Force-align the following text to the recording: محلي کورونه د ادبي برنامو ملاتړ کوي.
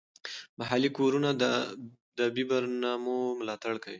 محلي 0.59 0.89
کورونه 0.97 1.29
د 1.41 1.43
ادبي 2.17 2.43
برنامو 2.51 3.17
ملاتړ 3.39 3.73
کوي. 3.83 3.89